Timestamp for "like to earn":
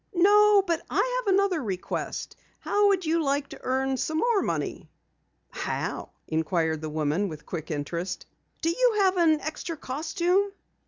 3.23-3.97